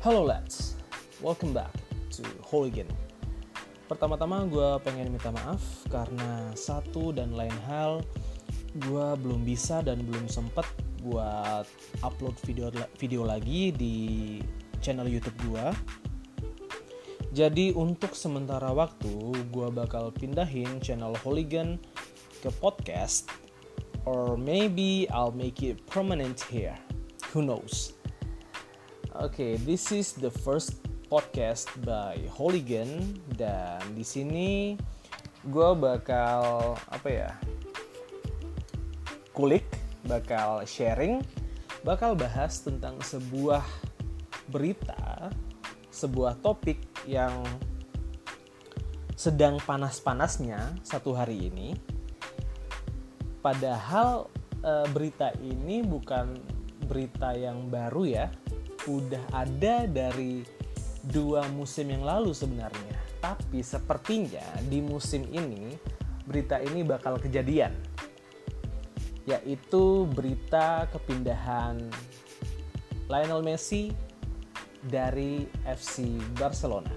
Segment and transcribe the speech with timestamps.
[0.00, 0.80] Halo lads,
[1.20, 1.76] welcome back
[2.08, 2.88] to Hooligan.
[3.84, 5.60] Pertama-tama gue pengen minta maaf
[5.92, 8.00] karena satu dan lain hal
[8.80, 10.64] gue belum bisa dan belum sempet
[11.04, 11.68] buat
[12.00, 13.96] upload video video lagi di
[14.80, 15.66] channel YouTube gue.
[17.36, 21.76] Jadi untuk sementara waktu gue bakal pindahin channel Hooligan
[22.40, 23.28] ke podcast
[24.08, 26.80] or maybe I'll make it permanent here.
[27.36, 27.99] Who knows?
[29.10, 34.78] Okay, this is the first podcast by Hooligan dan di sini
[35.50, 37.30] gue bakal apa ya
[39.34, 39.66] kulik,
[40.06, 41.26] bakal sharing,
[41.82, 43.66] bakal bahas tentang sebuah
[44.46, 45.34] berita,
[45.90, 47.42] sebuah topik yang
[49.18, 51.74] sedang panas-panasnya satu hari ini.
[53.42, 54.30] Padahal
[54.62, 56.38] e, berita ini bukan
[56.86, 58.26] berita yang baru ya,
[58.88, 60.44] udah ada dari
[61.04, 62.96] dua musim yang lalu sebenarnya.
[63.20, 65.76] Tapi sepertinya di musim ini
[66.24, 67.76] berita ini bakal kejadian.
[69.28, 71.92] Yaitu berita kepindahan
[73.10, 73.92] Lionel Messi
[74.80, 76.96] dari FC Barcelona.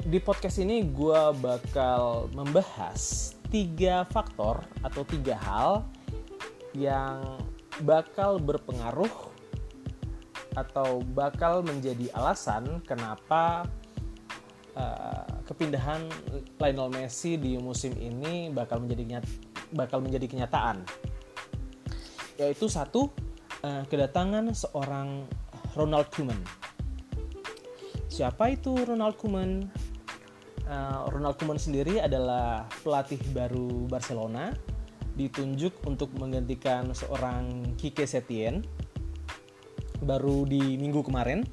[0.00, 5.86] Di podcast ini gue bakal membahas tiga faktor atau tiga hal
[6.74, 7.38] yang
[7.82, 9.10] bakal berpengaruh
[10.58, 13.64] atau bakal menjadi alasan kenapa
[14.74, 16.10] uh, kepindahan
[16.58, 19.22] Lionel Messi di musim ini bakal menjadi
[19.70, 20.82] bakal menjadi kenyataan.
[22.34, 23.10] Yaitu satu
[23.62, 25.28] uh, kedatangan seorang
[25.78, 26.40] Ronald Koeman.
[28.10, 29.70] Siapa itu Ronald Koeman?
[30.66, 34.54] Uh, Ronald Koeman sendiri adalah pelatih baru Barcelona
[35.18, 38.62] ditunjuk untuk menggantikan seorang Kike Setien
[40.00, 41.44] baru di minggu kemarin.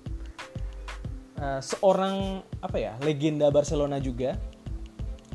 [1.37, 4.33] Uh, seorang apa ya legenda Barcelona juga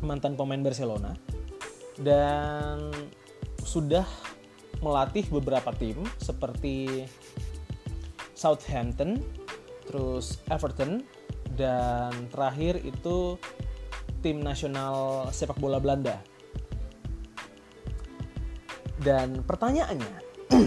[0.03, 1.15] mantan pemain Barcelona
[2.03, 2.91] dan
[3.63, 4.03] sudah
[4.83, 7.07] melatih beberapa tim seperti
[8.35, 9.23] Southampton
[9.87, 11.07] terus Everton
[11.55, 13.39] dan terakhir itu
[14.25, 16.19] tim nasional sepak bola Belanda
[19.03, 20.17] dan pertanyaannya,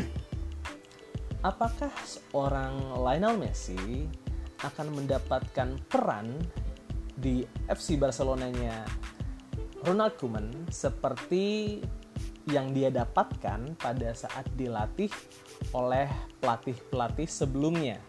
[1.50, 4.04] apakah seorang Lionel Messi
[4.60, 6.36] akan mendapatkan peran
[7.16, 8.84] di FC Barcelonanya
[9.88, 11.80] Ronald Koeman seperti
[12.52, 15.10] yang dia dapatkan pada saat dilatih
[15.72, 16.12] oleh
[16.44, 18.04] pelatih-pelatih sebelumnya?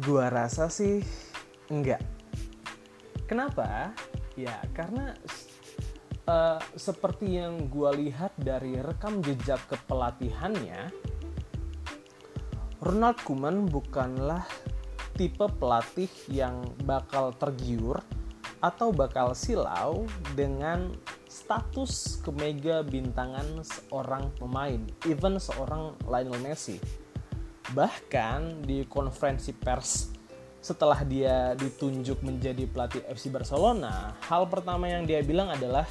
[0.00, 1.04] Gua rasa sih
[1.68, 2.00] enggak.
[3.28, 3.92] Kenapa?
[4.40, 5.12] Ya karena
[6.26, 10.90] uh, seperti yang gue lihat dari rekam jejak kepelatihannya,
[12.80, 14.44] Ronald Koeman bukanlah
[15.16, 18.00] tipe pelatih yang bakal tergiur
[18.60, 20.04] atau bakal silau
[20.36, 20.92] dengan
[21.30, 26.76] status kemega bintangan seorang pemain, even seorang Lionel Messi.
[27.70, 30.09] Bahkan di konferensi pers
[30.60, 35.88] setelah dia ditunjuk menjadi pelatih FC Barcelona, hal pertama yang dia bilang adalah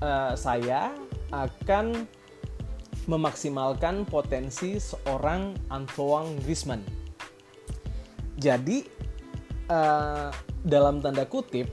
[0.00, 0.92] uh, saya
[1.28, 2.08] akan
[3.06, 6.82] memaksimalkan potensi seorang Antoine Griezmann.
[8.36, 8.82] Jadi
[9.70, 10.32] uh,
[10.66, 11.70] dalam tanda kutip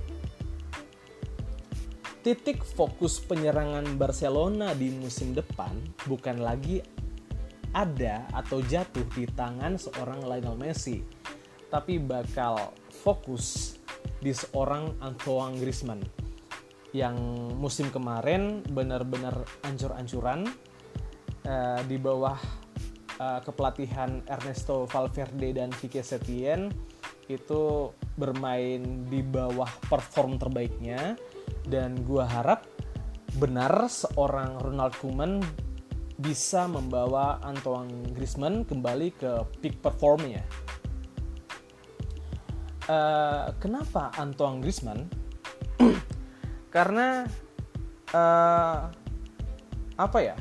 [2.24, 5.76] titik fokus penyerangan Barcelona di musim depan
[6.08, 6.80] bukan lagi
[7.74, 11.02] ada atau jatuh di tangan seorang Lionel Messi,
[11.68, 13.78] tapi bakal fokus
[14.22, 16.02] di seorang Antoine Griezmann
[16.94, 17.18] yang
[17.58, 19.34] musim kemarin benar-benar
[19.66, 20.46] ancur-ancuran
[21.50, 22.38] uh, di bawah
[23.18, 26.70] uh, kepelatihan Ernesto Valverde dan Quique Setien
[27.26, 31.18] itu bermain di bawah perform terbaiknya.
[31.64, 32.68] Dan gua harap
[33.40, 35.40] benar seorang Ronald Koeman
[36.24, 40.40] bisa membawa Antoine Griezmann kembali ke peak performnya.
[42.88, 45.12] Uh, kenapa Antoine Griezmann?
[46.76, 47.28] Karena
[48.16, 48.88] uh,
[50.00, 50.40] apa ya?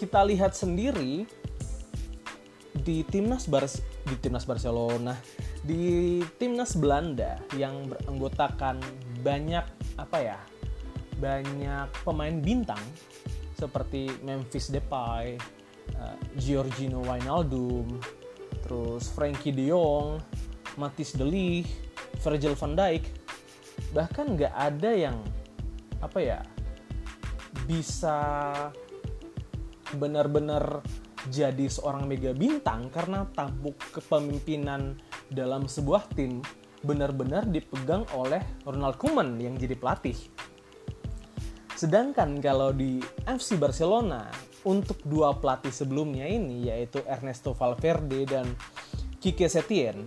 [0.00, 1.28] Kita lihat sendiri
[2.72, 3.68] di timnas Bar
[4.04, 5.16] di timnas Barcelona,
[5.64, 8.80] di timnas Belanda yang beranggotakan
[9.20, 9.64] banyak
[10.00, 10.38] apa ya?
[11.20, 12.80] Banyak pemain bintang
[13.64, 15.40] seperti Memphis Depay,
[15.96, 17.96] uh, Giorgino Wijnaldum,
[18.60, 20.20] terus Frankie De Jong,
[20.76, 21.72] Matthijs De Ligt,
[22.20, 23.04] Virgil van Dijk,
[23.96, 25.16] bahkan nggak ada yang
[26.04, 26.40] apa ya
[27.64, 28.18] bisa
[29.96, 30.84] benar-benar
[31.32, 35.00] jadi seorang mega bintang karena tabuk kepemimpinan
[35.32, 36.44] dalam sebuah tim
[36.84, 40.33] benar-benar dipegang oleh Ronald Koeman yang jadi pelatih.
[41.74, 44.30] Sedangkan kalau di FC Barcelona
[44.64, 48.46] untuk dua pelatih sebelumnya ini yaitu Ernesto Valverde dan
[49.20, 50.06] Kike Setien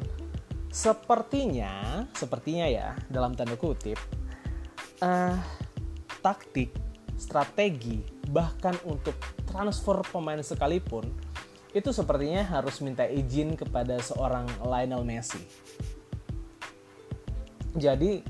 [0.67, 3.97] sepertinya sepertinya ya dalam tanda kutip
[5.01, 5.33] uh,
[6.21, 6.69] taktik
[7.17, 9.15] strategi bahkan untuk
[9.49, 11.07] transfer pemain sekalipun
[11.73, 15.41] itu sepertinya harus minta izin kepada seorang Lionel Messi.
[17.77, 18.25] Jadi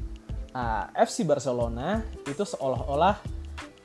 [0.58, 3.22] uh, FC Barcelona itu seolah-olah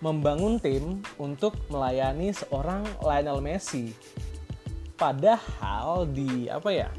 [0.00, 3.92] membangun tim untuk melayani seorang Lionel Messi.
[4.96, 6.90] Padahal di apa ya?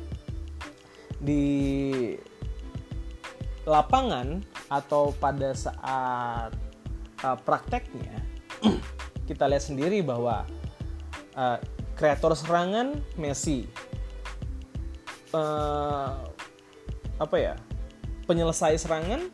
[1.19, 1.43] Di
[3.63, 6.51] lapangan atau pada saat
[7.23, 8.19] uh, prakteknya
[9.29, 10.43] kita lihat sendiri bahwa
[11.35, 11.57] uh,
[11.95, 13.63] kreator serangan Messi
[15.31, 16.27] uh,
[17.23, 17.55] apa ya
[18.27, 19.31] penyelesai serangan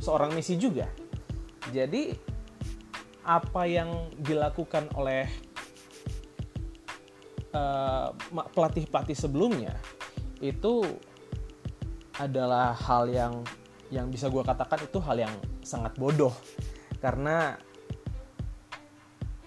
[0.00, 0.88] seorang Messi juga.
[1.70, 2.10] Jadi
[3.22, 5.28] apa yang dilakukan oleh
[7.50, 9.74] pelatih pelatih-pelatih sebelumnya
[10.38, 10.86] itu
[12.16, 13.42] adalah hal yang
[13.90, 16.32] yang bisa gue katakan itu hal yang sangat bodoh.
[17.02, 17.58] Karena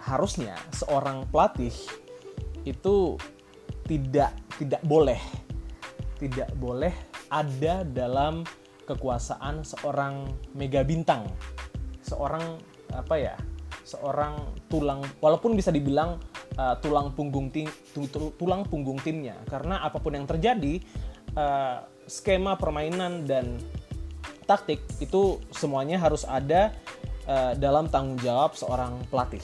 [0.03, 1.73] harusnya seorang pelatih
[2.67, 3.15] itu
[3.87, 5.19] tidak tidak boleh
[6.19, 6.93] tidak boleh
[7.27, 8.47] ada dalam
[8.87, 11.27] kekuasaan seorang mega bintang
[12.03, 12.59] seorang
[12.91, 13.35] apa ya
[13.83, 14.39] seorang
[14.71, 16.19] tulang walaupun bisa dibilang
[16.55, 17.67] uh, tulang punggung tim
[18.39, 20.79] tulang punggung timnya karena apa pun yang terjadi
[21.35, 23.59] uh, skema permainan dan
[24.43, 26.75] taktik itu semuanya harus ada
[27.27, 29.43] uh, dalam tanggung jawab seorang pelatih.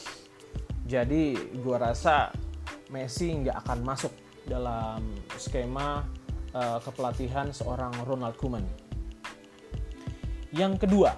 [0.89, 2.33] Jadi gue rasa
[2.89, 4.13] Messi nggak akan masuk
[4.49, 6.01] dalam skema
[6.57, 8.65] uh, kepelatihan seorang Ronald Koeman.
[10.49, 11.13] Yang kedua,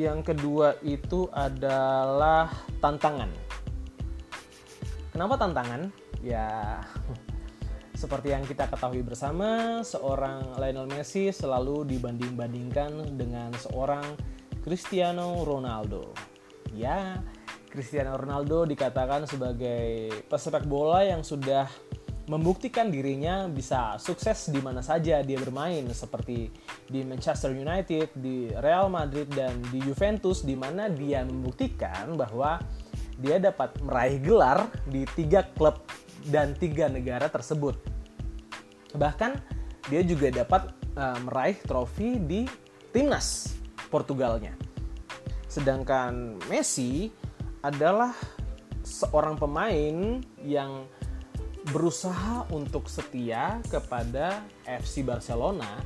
[0.00, 2.48] yang kedua itu adalah
[2.80, 3.28] tantangan.
[5.12, 5.90] Kenapa tantangan?
[6.22, 6.78] Ya
[7.98, 14.14] seperti yang kita ketahui bersama, seorang Lionel Messi selalu dibanding-bandingkan dengan seorang
[14.62, 16.14] Cristiano Ronaldo.
[16.70, 17.18] Ya,
[17.66, 21.66] Cristiano Ronaldo dikatakan sebagai pesepak bola yang sudah
[22.28, 26.52] membuktikan dirinya bisa sukses di mana saja dia bermain seperti
[26.84, 32.60] di Manchester United, di Real Madrid dan di Juventus di mana dia membuktikan bahwa
[33.16, 35.80] dia dapat meraih gelar di tiga klub
[36.28, 37.80] dan tiga negara tersebut.
[38.92, 39.32] Bahkan
[39.88, 40.68] dia juga dapat
[41.00, 42.44] uh, meraih trofi di
[42.92, 43.56] timnas
[43.88, 44.52] Portugalnya.
[45.48, 47.08] Sedangkan Messi
[47.64, 48.12] adalah
[48.84, 50.84] seorang pemain yang
[51.68, 55.80] berusaha untuk setia kepada FC Barcelona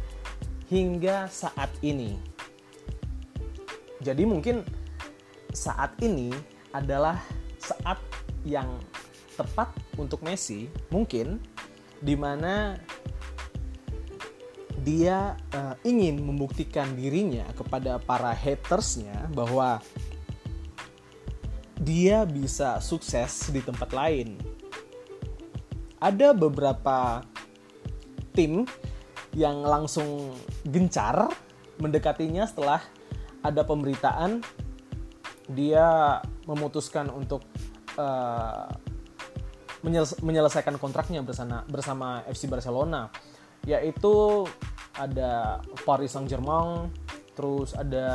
[0.71, 2.17] hingga saat ini.
[4.03, 4.67] Jadi mungkin
[5.53, 6.33] saat ini
[6.73, 7.21] adalah
[7.61, 8.01] saat
[8.43, 8.81] yang
[9.37, 11.39] tepat untuk Messi mungkin
[12.03, 12.75] di mana
[14.83, 19.79] dia uh, ingin membuktikan dirinya kepada para hatersnya bahwa
[21.79, 24.39] dia bisa sukses di tempat lain.
[26.03, 27.23] Ada beberapa
[28.35, 28.67] tim
[29.39, 30.35] yang langsung
[30.67, 31.31] gencar
[31.79, 32.83] mendekatinya setelah
[33.47, 34.43] ada pemberitaan.
[35.47, 36.19] Dia
[36.51, 37.47] memutuskan untuk
[37.95, 38.67] uh,
[40.23, 43.07] menyelesaikan kontraknya bersama bersama FC Barcelona.
[43.63, 44.43] Yaitu
[44.99, 46.91] ada Paris Saint-Germain,
[47.39, 48.07] terus ada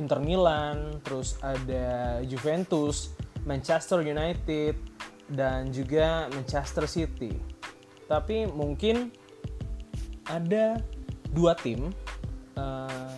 [0.00, 3.12] Inter Milan, terus ada Juventus,
[3.44, 4.96] Manchester United
[5.30, 7.34] dan juga Manchester City.
[8.06, 9.10] Tapi mungkin
[10.26, 10.78] ada
[11.34, 11.90] dua tim
[12.54, 13.14] uh,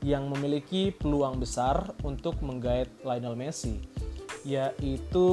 [0.00, 3.80] yang memiliki peluang besar untuk menggait Lionel Messi,
[4.44, 5.28] yaitu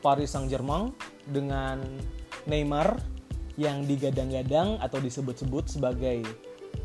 [0.00, 0.92] Paris Saint-Germain
[1.28, 1.80] dengan
[2.48, 2.96] Neymar
[3.60, 6.24] yang digadang-gadang atau disebut-sebut sebagai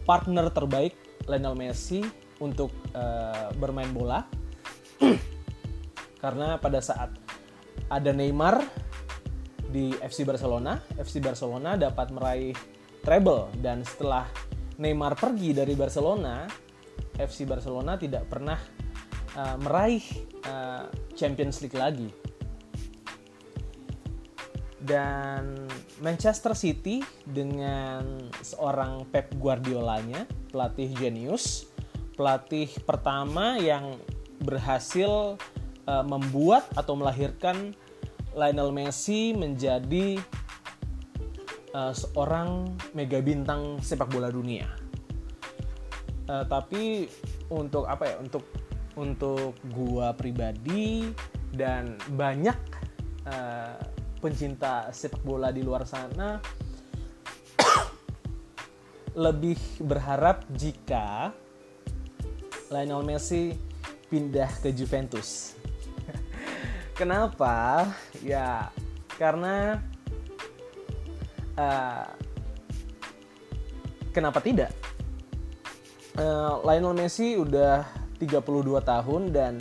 [0.03, 0.95] partner terbaik
[1.27, 2.03] Lionel Messi
[2.43, 4.27] untuk uh, bermain bola.
[6.23, 7.22] Karena pada saat
[7.93, 8.65] ada Neymar
[9.69, 12.53] di FC Barcelona, FC Barcelona dapat meraih
[13.05, 13.53] treble.
[13.57, 14.25] Dan setelah
[14.81, 16.49] Neymar pergi dari Barcelona,
[17.17, 18.57] FC Barcelona tidak pernah
[19.37, 20.01] uh, meraih
[20.49, 22.09] uh, Champions League lagi.
[24.83, 25.63] Dan
[26.03, 31.71] Manchester City dengan seorang Pep Guardiolanya, pelatih jenius,
[32.19, 33.95] pelatih pertama yang
[34.43, 35.39] berhasil
[35.87, 37.71] uh, membuat atau melahirkan
[38.33, 40.17] Lionel Messi menjadi
[41.73, 44.65] uh, seorang mega bintang sepak bola dunia.
[46.29, 47.09] Uh, tapi
[47.51, 48.15] untuk apa ya?
[48.17, 48.45] Untuk
[48.93, 51.09] untuk gua pribadi
[51.53, 52.57] dan banyak
[53.29, 53.77] uh,
[54.21, 56.39] pencinta sepak bola di luar sana
[59.25, 61.33] lebih berharap jika
[62.71, 63.53] Lionel Messi
[64.09, 65.57] pindah ke Juventus.
[66.99, 67.85] Kenapa?
[68.23, 68.71] Ya
[69.19, 69.83] karena
[71.59, 72.07] uh,
[74.15, 74.71] kenapa tidak?
[76.15, 77.83] Uh, Lionel Messi udah
[78.21, 79.53] 32 tahun dan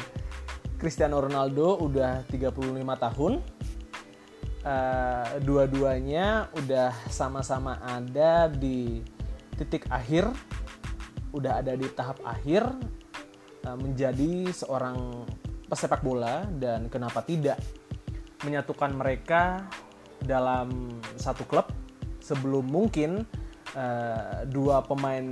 [0.78, 3.32] Cristiano Ronaldo udah 35 tahun.
[4.62, 9.02] Uh, dua-duanya udah sama-sama ada di
[9.58, 10.30] titik akhir,
[11.34, 12.70] udah ada di tahap akhir
[13.66, 15.26] uh, menjadi seorang
[15.66, 17.58] pesepak bola dan kenapa tidak
[18.42, 19.66] menyatukan mereka
[20.22, 21.66] dalam satu klub
[22.22, 23.26] sebelum mungkin
[23.74, 25.26] uh, dua pemain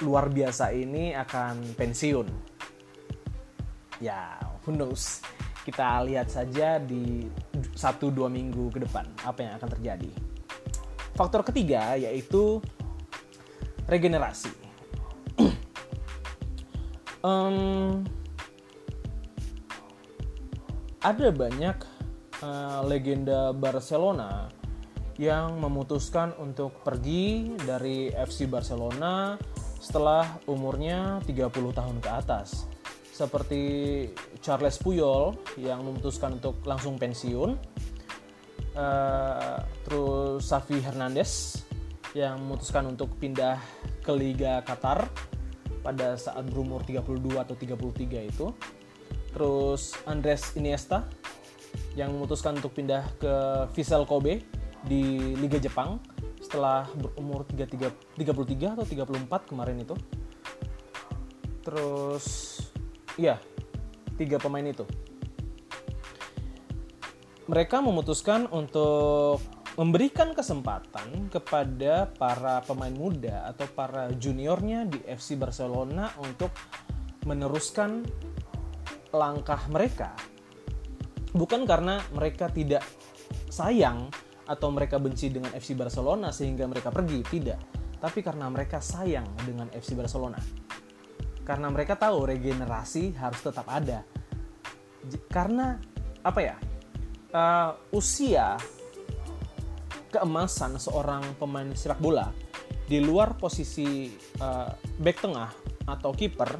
[0.00, 2.26] luar biasa ini akan pensiun.
[4.00, 5.20] Ya, who knows?
[5.60, 7.28] Kita lihat saja di
[7.76, 10.10] satu dua minggu ke depan apa yang akan terjadi.
[11.12, 12.64] Faktor ketiga yaitu
[13.84, 14.56] regenerasi.
[17.26, 18.00] um,
[21.04, 21.76] ada banyak
[22.44, 24.48] uh, legenda Barcelona
[25.20, 29.36] yang memutuskan untuk pergi dari FC Barcelona
[29.76, 32.64] setelah umurnya 30 tahun ke atas.
[33.12, 33.62] Seperti
[34.40, 37.52] Charles Puyol yang memutuskan untuk langsung pensiun.
[38.70, 41.60] Uh, terus Safi Hernandez
[42.16, 43.60] yang memutuskan untuk pindah
[44.00, 45.04] ke Liga Qatar
[45.84, 47.04] pada saat berumur 32
[47.36, 48.46] atau 33 itu.
[49.36, 51.19] Terus Andres Iniesta
[51.98, 53.34] yang memutuskan untuk pindah ke
[53.74, 54.42] Vissel Kobe
[54.86, 56.00] di Liga Jepang
[56.40, 59.94] setelah berumur 33, 33 atau 34 kemarin itu.
[61.60, 62.26] Terus
[63.20, 63.36] iya,
[64.16, 64.88] tiga pemain itu.
[67.50, 69.42] Mereka memutuskan untuk
[69.74, 76.52] memberikan kesempatan kepada para pemain muda atau para juniornya di FC Barcelona untuk
[77.26, 78.06] meneruskan
[79.10, 80.14] langkah mereka.
[81.30, 82.82] Bukan karena mereka tidak
[83.50, 84.10] sayang
[84.50, 87.58] atau mereka benci dengan FC Barcelona sehingga mereka pergi, tidak.
[88.02, 90.40] Tapi karena mereka sayang dengan FC Barcelona.
[91.46, 94.02] Karena mereka tahu regenerasi harus tetap ada.
[95.30, 95.78] Karena
[96.26, 96.56] apa ya?
[97.30, 98.58] Uh, usia
[100.10, 102.34] keemasan seorang pemain sepak bola
[102.90, 104.10] di luar posisi
[104.42, 104.66] uh,
[104.98, 105.50] back tengah
[105.86, 106.50] atau kiper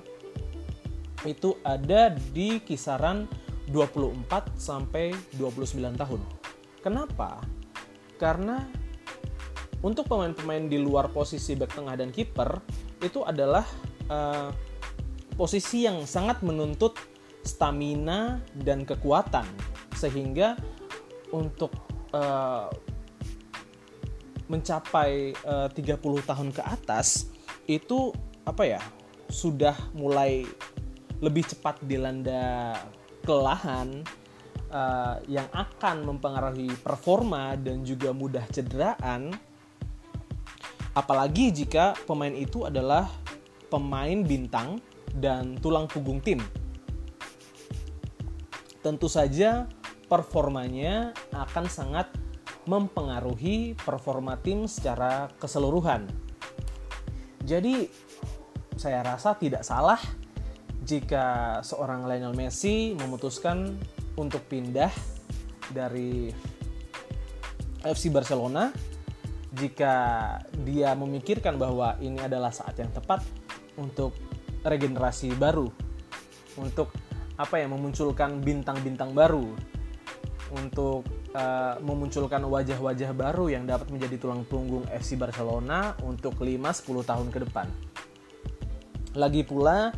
[1.27, 3.27] itu ada di kisaran
[3.71, 6.21] 24 sampai 29 tahun.
[6.83, 7.41] Kenapa?
[8.19, 8.67] Karena
[9.81, 12.61] untuk pemain-pemain di luar posisi back tengah dan kiper
[13.01, 13.65] itu adalah
[14.13, 14.53] uh,
[15.41, 17.01] posisi yang sangat menuntut
[17.41, 19.49] stamina dan kekuatan
[19.97, 20.53] sehingga
[21.33, 21.73] untuk
[22.13, 22.69] uh,
[24.51, 25.97] mencapai uh, 30
[26.29, 27.31] tahun ke atas
[27.71, 28.13] itu
[28.45, 28.83] apa ya
[29.31, 30.43] sudah mulai
[31.23, 32.75] lebih cepat dilanda
[33.25, 34.03] kelelahan
[34.73, 39.35] uh, yang akan mempengaruhi performa dan juga mudah cederaan.
[40.91, 43.07] Apalagi jika pemain itu adalah
[43.71, 44.83] pemain bintang
[45.15, 46.43] dan tulang punggung tim.
[48.81, 49.71] Tentu saja
[50.11, 52.11] performanya akan sangat
[52.67, 56.11] mempengaruhi performa tim secara keseluruhan.
[57.47, 57.87] Jadi
[58.75, 60.01] saya rasa tidak salah
[60.91, 61.27] jika
[61.63, 63.79] seorang Lionel Messi memutuskan
[64.19, 64.91] untuk pindah
[65.71, 66.35] dari
[67.87, 68.75] FC Barcelona
[69.55, 69.95] jika
[70.67, 73.23] dia memikirkan bahwa ini adalah saat yang tepat
[73.79, 74.19] untuk
[74.67, 75.71] regenerasi baru
[76.59, 76.91] untuk
[77.39, 79.47] apa ya memunculkan bintang-bintang baru
[80.51, 81.07] untuk
[81.39, 87.39] uh, memunculkan wajah-wajah baru yang dapat menjadi tulang punggung FC Barcelona untuk 5-10 tahun ke
[87.47, 87.67] depan.
[89.15, 89.95] Lagi pula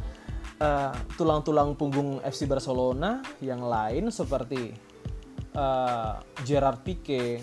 [1.19, 4.71] tulang-tulang uh, punggung FC Barcelona yang lain seperti
[5.59, 7.43] uh, Gerard Pique,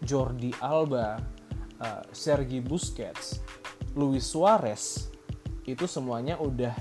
[0.00, 1.20] Jordi Alba,
[1.80, 3.40] uh, Sergi Busquets,
[3.94, 5.12] Luis Suarez
[5.64, 6.76] itu semuanya udah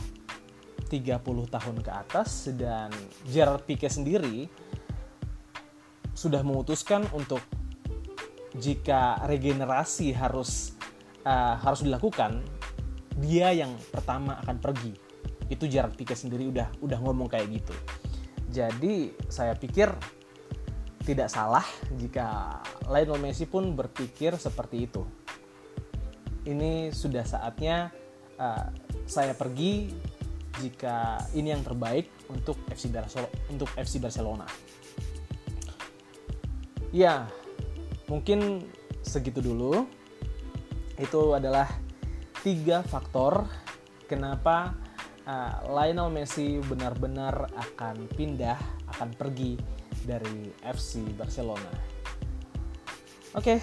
[0.88, 2.92] 30 tahun ke atas dan
[3.26, 4.48] Gerard Pique sendiri
[6.14, 7.42] sudah memutuskan untuk
[8.54, 10.78] jika regenerasi harus
[11.26, 12.46] uh, harus dilakukan
[13.18, 15.03] dia yang pertama akan pergi
[15.52, 17.76] itu Gerard Pique sendiri udah udah ngomong kayak gitu.
[18.54, 19.90] Jadi saya pikir
[21.04, 21.66] tidak salah
[22.00, 25.04] jika Lionel Messi pun berpikir seperti itu.
[26.48, 27.92] Ini sudah saatnya
[28.40, 28.68] uh,
[29.08, 29.92] saya pergi
[30.62, 34.48] jika ini yang terbaik untuk FC Barcelona untuk FC Barcelona.
[36.94, 37.28] Ya
[38.08, 38.64] mungkin
[39.04, 39.90] segitu dulu.
[40.94, 41.66] Itu adalah
[42.46, 43.50] tiga faktor
[44.06, 44.78] kenapa
[45.28, 48.60] uh, Lionel Messi benar-benar akan pindah,
[48.96, 49.58] akan pergi
[50.04, 51.72] dari FC Barcelona.
[53.34, 53.60] Oke, okay.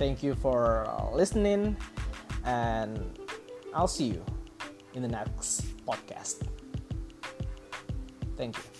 [0.00, 1.76] thank you for listening,
[2.48, 2.96] and
[3.76, 4.24] I'll see you
[4.94, 6.46] in the next podcast.
[8.38, 8.77] Thank you.